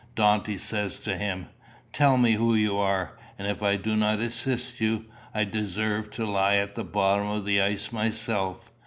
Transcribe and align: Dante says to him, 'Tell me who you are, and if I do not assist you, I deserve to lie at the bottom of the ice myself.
Dante 0.15 0.57
says 0.57 0.97
to 1.01 1.15
him, 1.15 1.49
'Tell 1.93 2.17
me 2.17 2.31
who 2.31 2.55
you 2.55 2.75
are, 2.75 3.15
and 3.37 3.47
if 3.47 3.61
I 3.61 3.75
do 3.75 3.95
not 3.95 4.17
assist 4.17 4.81
you, 4.81 5.05
I 5.31 5.43
deserve 5.43 6.09
to 6.13 6.25
lie 6.25 6.55
at 6.55 6.73
the 6.73 6.83
bottom 6.83 7.29
of 7.29 7.45
the 7.45 7.61
ice 7.61 7.91
myself. 7.91 8.71